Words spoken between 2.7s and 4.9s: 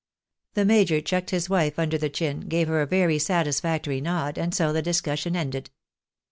a very satisfactory nod, and so the